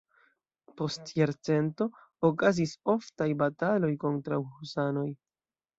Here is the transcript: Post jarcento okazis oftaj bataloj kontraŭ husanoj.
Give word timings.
Post 0.79 1.11
jarcento 1.19 1.87
okazis 2.31 2.75
oftaj 2.97 3.31
bataloj 3.45 3.95
kontraŭ 4.07 4.45
husanoj. 4.57 5.11